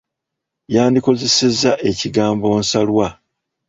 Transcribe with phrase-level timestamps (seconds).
[0.73, 3.07] Yandikozesezza ekigambo nsalwa.